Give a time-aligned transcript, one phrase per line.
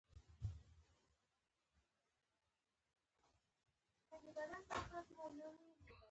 [4.07, 5.49] سم غږېږه غټ سړی یې